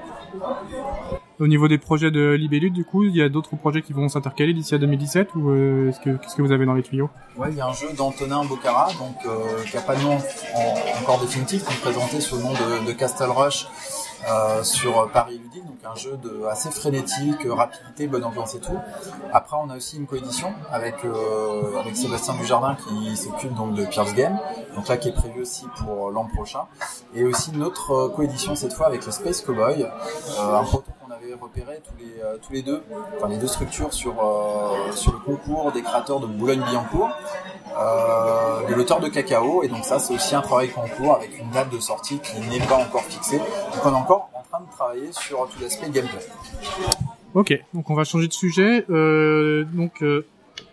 Au 1.39 1.45
niveau 1.45 1.67
des 1.67 1.77
projets 1.77 2.09
de 2.09 2.31
Libellude, 2.31 2.73
du 2.73 2.83
coup, 2.83 3.03
il 3.03 3.15
y 3.15 3.21
a 3.21 3.29
d'autres 3.29 3.55
projets 3.55 3.83
qui 3.83 3.93
vont 3.93 4.09
s'intercaler 4.09 4.53
d'ici 4.53 4.73
à 4.73 4.79
2017 4.79 5.35
ou 5.35 5.51
euh, 5.51 5.89
est-ce 5.89 5.99
que 5.99 6.09
qu'est-ce 6.17 6.35
que 6.35 6.41
vous 6.41 6.51
avez 6.51 6.65
dans 6.65 6.73
les 6.73 6.81
tuyaux? 6.81 7.11
Ouais, 7.35 7.49
il 7.51 7.57
y 7.57 7.61
a 7.61 7.67
un 7.67 7.73
jeu 7.73 7.93
d'Antonin 7.95 8.43
Bocara, 8.43 8.87
donc 8.97 9.15
euh, 9.27 9.63
qui 9.63 9.77
a 9.77 9.81
pas 9.81 9.95
de 9.95 10.01
nom 10.01 10.17
encore 10.99 11.21
définitif, 11.21 11.63
qui 11.63 11.73
est 11.73 11.81
présenté 11.81 12.21
sous 12.21 12.37
le 12.37 12.41
nom 12.41 12.53
de, 12.53 12.87
de 12.87 12.91
Castle 12.91 13.29
Rush 13.29 13.67
euh, 14.27 14.63
sur 14.63 15.09
Paris 15.11 15.37
Ludique, 15.37 15.63
donc 15.63 15.77
un 15.85 15.95
jeu 15.95 16.17
de 16.23 16.45
assez 16.45 16.71
frénétique, 16.71 17.45
rapidité, 17.47 18.07
bonne 18.07 18.23
ambiance 18.23 18.55
et 18.55 18.59
tout. 18.59 18.77
Après, 19.31 19.57
on 19.63 19.69
a 19.69 19.77
aussi 19.77 19.97
une 19.97 20.07
coédition 20.07 20.53
avec 20.71 20.95
euh, 21.05 21.79
avec 21.79 21.95
Sébastien 21.95 22.33
Dujardin 22.33 22.75
qui 22.75 23.15
s'occupe 23.15 23.53
donc 23.53 23.75
de 23.75 23.85
Pierce 23.85 24.15
Game, 24.15 24.39
donc 24.75 24.87
là 24.87 24.97
qui 24.97 25.09
est 25.09 25.13
prévu 25.13 25.41
aussi 25.41 25.67
pour 25.77 26.09
l'an 26.09 26.25
prochain, 26.25 26.61
et 27.13 27.23
aussi 27.23 27.51
notre 27.51 28.07
coédition 28.07 28.55
cette 28.55 28.73
fois 28.73 28.87
avec 28.87 29.05
le 29.05 29.11
Space 29.11 29.41
Cowboy, 29.41 29.83
euh, 29.83 30.59
un 30.59 30.63
proto 30.63 30.91
avait 31.27 31.41
repéré 31.41 31.79
tous 31.83 31.93
les 31.99 32.39
tous 32.41 32.53
les 32.53 32.61
deux, 32.61 32.81
enfin 33.17 33.29
les 33.29 33.37
deux 33.37 33.47
structures 33.47 33.93
sur 33.93 34.15
sur 34.93 35.13
le 35.13 35.19
concours 35.19 35.71
des 35.71 35.81
créateurs 35.81 36.19
de 36.19 36.27
Boulogne-Billancourt. 36.27 37.09
Euh, 37.79 38.67
de 38.67 38.73
l'auteur 38.73 38.99
de 38.99 39.07
Cacao. 39.07 39.61
Et 39.63 39.67
donc 39.67 39.83
ça 39.83 39.99
c'est 39.99 40.13
aussi 40.13 40.35
un 40.35 40.41
travail 40.41 40.69
en 40.75 40.87
cours 40.87 41.15
avec 41.15 41.37
une 41.39 41.49
date 41.51 41.71
de 41.71 41.79
sortie 41.79 42.19
qui 42.19 42.39
n'est 42.49 42.65
pas 42.65 42.77
encore 42.77 43.03
fixée. 43.03 43.37
Donc 43.37 43.85
on 43.85 43.91
est 43.91 43.95
encore 43.95 44.29
en 44.33 44.41
train 44.41 44.65
de 44.65 44.71
travailler 44.71 45.11
sur 45.11 45.47
tout 45.49 45.61
l'aspect 45.61 45.89
gameplay. 45.89 46.19
Ok 47.33 47.53
donc 47.73 47.89
on 47.89 47.95
va 47.95 48.03
changer 48.03 48.27
de 48.27 48.33
sujet. 48.33 48.85
Euh, 48.89 49.63
donc 49.65 50.01
euh, 50.01 50.25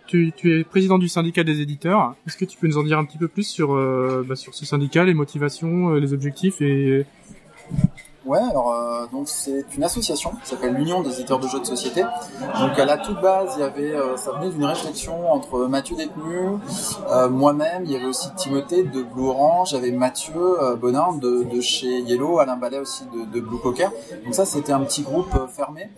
tu, 0.06 0.32
es 0.44 0.64
président 0.64 0.98
du 0.98 1.08
syndicat 1.08 1.44
des 1.44 1.60
éditeurs. 1.60 2.14
Est-ce 2.26 2.38
que 2.38 2.46
tu 2.46 2.56
peux 2.56 2.68
nous 2.68 2.78
en 2.78 2.84
dire 2.84 2.98
un 2.98 3.04
petit 3.04 3.18
peu 3.18 3.28
plus 3.28 3.46
sur 3.46 3.74
euh, 3.74 4.24
bah, 4.26 4.36
sur 4.36 4.54
ce 4.54 4.64
syndicat 4.64 5.04
les 5.04 5.14
motivations 5.14 5.90
euh, 5.90 6.00
les 6.00 6.14
objectifs 6.14 6.62
et 6.62 7.04
Ouais, 8.26 8.38
alors 8.38 8.72
euh, 8.72 9.06
donc 9.12 9.28
c'est 9.28 9.66
une 9.76 9.84
association 9.84 10.30
qui 10.42 10.48
s'appelle 10.48 10.72
l'Union 10.72 11.02
des 11.02 11.12
éditeurs 11.12 11.38
de 11.38 11.46
jeux 11.46 11.60
de 11.60 11.66
société. 11.66 12.02
Donc 12.58 12.78
à 12.78 12.86
la 12.86 12.96
toute 12.96 13.20
base, 13.20 13.52
il 13.56 13.60
y 13.60 13.62
avait, 13.62 13.94
euh, 13.94 14.16
ça 14.16 14.32
venait 14.32 14.50
d'une 14.50 14.64
réflexion 14.64 15.30
entre 15.30 15.66
Mathieu 15.66 15.94
Détenu, 15.94 16.58
euh, 17.10 17.28
moi-même, 17.28 17.84
il 17.84 17.92
y 17.92 17.96
avait 17.96 18.06
aussi 18.06 18.34
Timothée 18.34 18.84
de 18.84 19.02
Blue 19.02 19.28
Orange, 19.28 19.72
il 19.72 19.74
y 19.74 19.78
avait 19.78 19.90
Mathieu 19.90 20.34
euh, 20.36 20.74
Bonin 20.74 21.12
de, 21.20 21.42
de, 21.42 21.60
chez 21.60 22.00
Yellow, 22.00 22.38
Alain 22.38 22.56
Ballet 22.56 22.78
aussi 22.78 23.04
de, 23.06 23.30
de 23.30 23.40
Blue 23.40 23.58
Poker. 23.58 23.90
Donc 24.24 24.34
ça, 24.34 24.46
c'était 24.46 24.72
un 24.72 24.80
petit 24.80 25.02
groupe 25.02 25.34
fermé. 25.54 25.90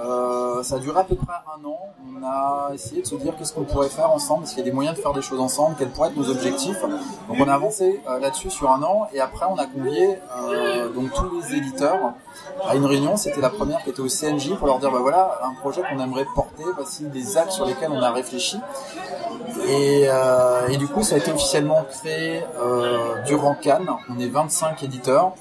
Euh, 0.00 0.62
ça 0.62 0.76
a 0.76 0.78
duré 0.78 1.00
à 1.00 1.04
peu 1.04 1.14
près 1.14 1.34
un 1.56 1.64
an. 1.64 1.78
On 2.04 2.24
a 2.24 2.70
essayé 2.74 3.02
de 3.02 3.06
se 3.06 3.14
dire 3.14 3.36
qu'est-ce 3.36 3.52
qu'on 3.52 3.64
pourrait 3.64 3.88
faire 3.88 4.10
ensemble, 4.10 4.44
est-ce 4.44 4.54
qu'il 4.54 4.60
y 4.60 4.66
a 4.66 4.70
des 4.70 4.74
moyens 4.74 4.96
de 4.96 5.02
faire 5.02 5.12
des 5.12 5.22
choses 5.22 5.40
ensemble, 5.40 5.76
quels 5.78 5.90
pourraient 5.90 6.08
être 6.08 6.16
nos 6.16 6.30
objectifs. 6.30 6.80
Donc 7.28 7.36
on 7.38 7.48
a 7.48 7.54
avancé 7.54 8.00
euh, 8.08 8.18
là-dessus 8.18 8.50
sur 8.50 8.70
un 8.70 8.82
an 8.82 9.06
et 9.12 9.20
après 9.20 9.46
on 9.48 9.56
a 9.56 9.66
convié 9.66 10.18
euh, 10.50 10.88
donc 10.88 11.12
tous 11.12 11.30
les 11.38 11.56
éditeurs 11.56 11.73
à 11.82 12.74
une 12.74 12.86
réunion. 12.86 13.16
C'était 13.16 13.40
la 13.40 13.50
première 13.50 13.82
qui 13.82 13.90
était 13.90 14.00
au 14.00 14.08
CNJ 14.08 14.54
pour 14.56 14.66
leur 14.66 14.78
dire 14.78 14.90
bah 14.90 14.98
voilà 15.00 15.40
un 15.42 15.54
projet 15.54 15.82
qu'on 15.82 15.98
aimerait 15.98 16.26
porter, 16.34 16.64
voici 16.76 17.04
des 17.04 17.36
axes 17.36 17.54
sur 17.54 17.66
lesquels 17.66 17.90
on 17.90 18.02
a 18.02 18.10
réfléchi. 18.10 18.58
Et, 19.68 20.06
euh, 20.08 20.76
du 20.76 20.88
coup, 20.88 21.02
ça 21.02 21.14
a 21.14 21.18
été 21.18 21.30
officiellement 21.30 21.84
créé 21.88 22.42
euh, 22.58 23.22
durant 23.26 23.54
Cannes. 23.54 23.88
On 24.10 24.18
est 24.18 24.28
25 24.28 24.82
éditeurs, 24.82 25.32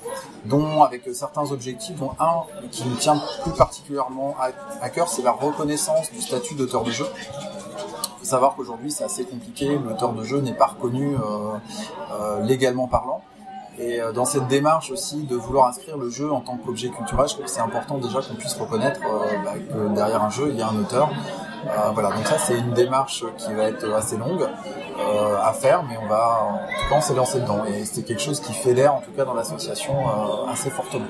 dont 0.46 0.84
avec 0.84 1.04
certains 1.14 1.52
objectifs, 1.52 1.98
dont 1.98 2.12
un 2.20 2.44
qui 2.72 2.88
nous 2.88 2.96
tient 2.96 3.22
plus 3.44 3.52
particulièrement 3.52 4.36
à, 4.82 4.90
cœur, 4.90 5.08
c'est 5.10 5.24
la 5.24 5.32
reconnaissance 5.32 6.12
du 6.12 6.22
statut 6.22 6.56
d'auteur 6.56 6.84
de 6.84 6.92
jeu. 6.92 7.06
faut 8.20 8.26
savoir 8.26 8.56
qu'aujourd'hui 8.56 8.92
c'est 8.92 9.04
assez 9.04 9.26
compliqué, 9.26 9.78
l'auteur 9.84 10.14
de 10.14 10.24
jeu 10.24 10.40
n'est 10.40 10.54
pas 10.54 10.68
reconnu 10.68 11.18
légalement 12.44 12.88
parlant. 12.88 13.22
Et 13.80 14.00
euh, 14.00 14.12
dans 14.12 14.26
cette 14.26 14.48
démarche 14.48 14.92
aussi 14.92 15.24
de 15.24 15.36
vouloir 15.36 15.68
inscrire 15.68 15.98
le 15.98 16.10
jeu 16.10 16.32
en 16.32 16.42
tant 16.42 16.58
qu'objet 16.58 16.90
culturel, 16.90 17.28
je 17.28 17.34
trouve 17.34 17.46
que 17.46 17.52
c'est 17.52 17.62
important 17.62 17.98
déjà 17.98 18.22
qu'on 18.22 18.36
puisse 18.36 18.54
reconnaître 18.54 19.00
euh, 19.04 19.44
bah, 19.44 19.54
que 19.58 19.96
derrière 19.96 20.24
un 20.24 20.30
jeu, 20.30 20.50
il 20.50 20.58
y 20.58 20.62
a 20.62 20.70
un 20.70 20.80
auteur. 20.80 21.10
Euh, 21.66 21.92
voilà, 21.94 22.10
donc 22.10 22.28
ça 22.28 22.38
c'est 22.38 22.58
une 22.60 22.74
démarche 22.74 23.24
qui 23.38 23.54
va 23.54 23.64
être 23.70 23.90
assez 23.94 24.18
longue 24.18 24.48
à 25.42 25.54
faire, 25.54 25.84
mais 25.84 25.96
on 26.02 26.08
va, 26.08 26.44
en 26.44 26.58
tout 26.58 26.90
cas, 26.90 26.96
on 26.98 27.02
s'est 27.02 27.16
lancé 27.16 27.40
dedans. 27.40 27.64
Et 27.66 27.86
c'est 27.86 28.04
quelque 28.04 28.22
chose 28.22 28.40
qui 28.40 28.54
fédère, 28.54 28.94
en 28.94 29.02
tout 29.02 29.12
cas 29.12 29.26
dans 29.26 29.34
l'association, 29.34 29.94
assez 30.50 30.70
fortement. 30.70 31.06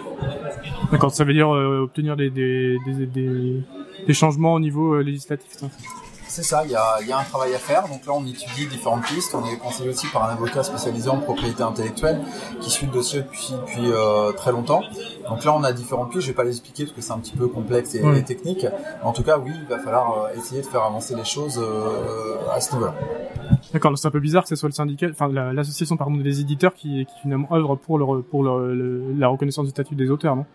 D'accord, 0.91 1.11
ça 1.11 1.23
veut 1.23 1.33
dire 1.33 1.49
obtenir 1.49 2.15
des, 2.15 2.29
des, 2.29 2.77
des, 2.85 3.63
des, 4.07 4.13
changements 4.13 4.53
au 4.53 4.59
niveau 4.59 5.01
législatif. 5.01 5.51
Ça? 5.51 5.67
C'est 6.33 6.41
ça, 6.41 6.63
il 6.65 6.71
y 6.71 6.75
a, 6.75 6.99
y 7.07 7.11
a, 7.11 7.19
un 7.19 7.23
travail 7.23 7.53
à 7.53 7.59
faire. 7.59 7.87
Donc 7.87 8.07
là, 8.07 8.13
on 8.13 8.25
étudie 8.25 8.65
différentes 8.65 9.03
pistes. 9.03 9.35
On 9.35 9.45
est 9.45 9.55
conseillé 9.57 9.89
aussi 9.89 10.07
par 10.07 10.27
un 10.27 10.33
avocat 10.33 10.63
spécialisé 10.63 11.07
en 11.07 11.19
propriété 11.19 11.61
intellectuelle 11.61 12.21
qui 12.59 12.71
suit 12.71 12.87
le 12.87 12.91
dossier 12.91 13.21
depuis, 13.21 13.51
depuis 13.51 13.91
euh, 13.91 14.31
très 14.31 14.51
longtemps. 14.51 14.81
Donc 15.29 15.45
là, 15.45 15.53
on 15.55 15.63
a 15.63 15.71
différentes 15.71 16.09
pistes. 16.09 16.23
Je 16.23 16.27
vais 16.29 16.33
pas 16.33 16.43
les 16.43 16.49
expliquer 16.49 16.85
parce 16.85 16.95
que 16.95 17.01
c'est 17.03 17.11
un 17.11 17.19
petit 17.19 17.37
peu 17.37 17.47
complexe 17.47 17.93
et, 17.93 18.23
technique. 18.23 18.65
en 19.03 19.13
tout 19.13 19.21
cas, 19.21 19.37
oui, 19.37 19.51
il 19.55 19.67
va 19.67 19.77
falloir 19.77 20.23
euh, 20.23 20.39
essayer 20.39 20.63
de 20.63 20.65
faire 20.65 20.81
avancer 20.81 21.15
les 21.15 21.23
choses 21.23 21.61
euh, 21.63 22.51
à 22.51 22.59
ce 22.59 22.73
niveau-là. 22.73 22.95
D'accord, 23.71 23.95
c'est 23.95 24.07
un 24.07 24.11
peu 24.11 24.19
bizarre 24.19 24.41
que 24.41 24.49
ce 24.49 24.55
soit 24.55 24.69
le 24.69 24.73
syndicat, 24.73 25.09
enfin 25.11 25.27
l'association 25.27 25.97
pardon 25.97 26.17
des 26.17 26.39
éditeurs 26.39 26.73
qui, 26.73 27.05
qui 27.05 27.13
finalement 27.21 27.47
œuvre 27.51 27.75
pour 27.75 27.99
le, 27.99 28.23
pour 28.23 28.43
le, 28.43 29.13
la 29.19 29.27
reconnaissance 29.27 29.65
du 29.65 29.71
statut 29.71 29.93
des 29.93 30.09
auteurs, 30.09 30.35
non? 30.35 30.45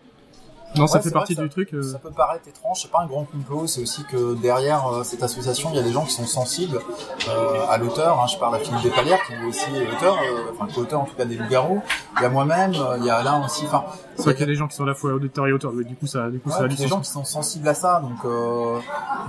Non, 0.75 0.87
ça 0.87 1.01
fait 1.01 1.11
partie 1.11 1.35
du 1.35 1.49
truc. 1.49 1.73
Euh. 1.73 1.81
Ça 1.81 1.99
peut 1.99 2.11
paraître 2.11 2.47
étrange, 2.47 2.81
c'est 2.81 2.91
pas 2.91 3.01
un 3.01 3.07
grand 3.07 3.25
complot, 3.25 3.67
c'est 3.67 3.81
aussi 3.81 4.03
que 4.05 4.35
derrière 4.35 4.87
euh, 4.87 5.03
cette 5.03 5.23
association, 5.23 5.69
il 5.71 5.77
y 5.77 5.79
a 5.79 5.83
des 5.83 5.91
gens 5.91 6.05
qui 6.05 6.13
sont 6.13 6.25
sensibles 6.25 6.79
euh, 7.27 7.65
à 7.69 7.77
l'auteur. 7.77 8.19
Hein. 8.19 8.27
Je 8.27 8.37
parle 8.37 8.55
à 8.55 8.59
Philippe 8.59 8.83
Despalières, 8.83 9.19
qui 9.25 9.33
est 9.33 9.45
aussi 9.47 9.69
auteur, 9.97 10.17
enfin 10.53 10.71
co-auteur 10.73 11.01
en 11.01 11.05
tout 11.05 11.15
cas 11.15 11.25
des 11.25 11.35
Loups-Garous. 11.35 11.81
Il 12.17 12.23
y 12.23 12.25
a 12.25 12.29
moi-même, 12.29 12.73
il 12.99 13.05
y 13.05 13.09
a 13.09 13.15
Alain 13.15 13.43
aussi. 13.43 13.65
Enfin, 13.65 13.83
c'est 14.15 14.23
vrai 14.23 14.33
qu'il 14.33 14.41
y 14.41 14.43
a 14.43 14.47
des 14.47 14.55
gens 14.55 14.67
qui 14.67 14.75
sont 14.75 14.83
à 14.83 14.87
la 14.87 14.93
fois 14.93 15.13
auditeurs 15.13 15.47
et 15.47 15.53
auteurs. 15.53 15.71
Du 15.71 15.95
coup, 15.95 16.07
ça, 16.07 16.29
du 16.29 16.39
coup, 16.39 16.51
ça 16.51 16.63
a 16.63 16.67
des 16.67 16.87
gens 16.87 16.99
qui 16.99 17.09
sont 17.09 17.23
sensibles 17.23 17.67
à 17.67 17.73
ça. 17.73 18.01
Donc, 18.01 18.23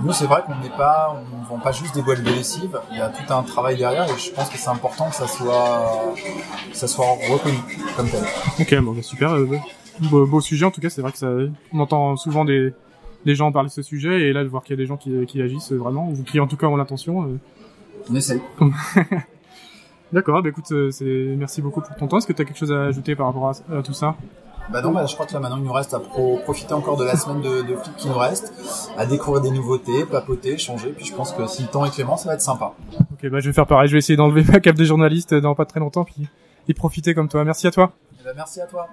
nous, 0.01 0.13
c'est 0.13 0.25
vrai 0.25 0.43
qu'on 0.45 0.55
n'est 0.55 0.75
pas, 0.75 1.15
on 1.33 1.53
vend 1.53 1.59
pas 1.59 1.71
juste 1.71 1.95
des 1.95 2.01
boîtes 2.01 2.23
de 2.23 2.29
lessive. 2.29 2.79
Il 2.91 2.97
y 2.97 3.01
a 3.01 3.09
tout 3.09 3.33
un 3.33 3.43
travail 3.43 3.77
derrière, 3.77 4.05
et 4.05 4.17
je 4.17 4.31
pense 4.31 4.49
que 4.49 4.57
c'est 4.57 4.69
important 4.69 5.09
que 5.09 5.15
ça 5.15 5.27
soit, 5.27 6.13
que 6.71 6.77
ça 6.77 6.87
soit 6.87 7.07
reconnu 7.29 7.57
comme 7.95 8.09
tel. 8.09 8.23
Ok, 8.59 8.75
bon, 8.83 8.91
bah, 8.93 9.01
super 9.01 9.31
beau, 10.09 10.41
sujet 10.41 10.65
en 10.65 10.71
tout 10.71 10.81
cas 10.81 10.89
c'est 10.89 11.01
vrai 11.01 11.11
que 11.11 11.17
ça 11.17 11.29
on 11.73 11.79
entend 11.79 12.15
souvent 12.15 12.45
des 12.45 12.73
des 13.25 13.35
gens 13.35 13.51
parler 13.51 13.69
de 13.69 13.73
ce 13.73 13.81
sujet 13.81 14.21
et 14.21 14.33
là 14.33 14.43
de 14.43 14.49
voir 14.49 14.63
qu'il 14.63 14.75
y 14.75 14.79
a 14.79 14.81
des 14.81 14.87
gens 14.87 14.97
qui, 14.97 15.25
qui 15.25 15.41
agissent 15.41 15.71
vraiment 15.71 16.09
ou 16.09 16.23
qui 16.23 16.39
en 16.39 16.47
tout 16.47 16.57
cas 16.57 16.67
ont 16.67 16.75
l'intention 16.75 17.23
euh... 17.23 17.39
on 18.09 18.15
essaye 18.15 18.41
d'accord 20.13 20.41
bah 20.41 20.49
écoute 20.49 20.71
euh, 20.71 20.91
c'est 20.91 21.35
merci 21.37 21.61
beaucoup 21.61 21.81
pour 21.81 21.95
ton 21.95 22.07
temps 22.07 22.17
est-ce 22.17 22.27
que 22.27 22.33
tu 22.33 22.41
as 22.41 22.45
quelque 22.45 22.57
chose 22.57 22.71
à 22.71 22.85
ajouter 22.85 23.15
par 23.15 23.27
rapport 23.27 23.49
à, 23.49 23.83
tout 23.83 23.93
ça? 23.93 24.15
Bah 24.71 24.81
non, 24.81 24.91
bah, 24.91 25.05
je 25.05 25.13
crois 25.13 25.25
que 25.25 25.33
là 25.33 25.39
maintenant 25.39 25.57
il 25.57 25.63
nous 25.63 25.73
reste 25.73 25.93
à 25.93 25.99
profiter 25.99 26.73
encore 26.73 26.95
de 26.95 27.03
la 27.03 27.17
semaine 27.17 27.41
de, 27.41 27.61
de 27.61 27.75
qui 27.97 28.07
nous 28.07 28.17
reste, 28.17 28.53
à 28.97 29.05
découvrir 29.05 29.41
des 29.41 29.51
nouveautés, 29.51 30.05
papoter, 30.05 30.57
changer. 30.57 30.93
Puis 30.95 31.05
je 31.05 31.13
pense 31.13 31.33
que 31.33 31.45
si 31.47 31.63
le 31.63 31.67
temps 31.67 31.83
est 31.83 31.91
clément, 31.91 32.15
ça 32.15 32.29
va 32.29 32.35
être 32.35 32.41
sympa. 32.41 32.73
Ok, 33.11 33.29
bah 33.29 33.39
je 33.39 33.49
vais 33.49 33.53
faire 33.53 33.67
pareil. 33.67 33.87
Je 33.87 33.93
vais 33.93 33.99
essayer 33.99 34.15
d'enlever 34.15 34.43
ma 34.43 34.59
cape 34.59 34.77
de 34.77 34.85
journaliste 34.85 35.33
dans 35.33 35.55
pas 35.55 35.65
très 35.65 35.79
longtemps, 35.79 36.05
puis 36.05 36.27
y 36.67 36.73
profiter 36.73 37.13
comme 37.13 37.27
toi. 37.27 37.43
Merci 37.43 37.67
à 37.67 37.71
toi. 37.71 37.91
Eh 38.21 38.23
ben, 38.23 38.33
merci 38.35 38.61
à 38.61 38.65
toi. 38.65 38.87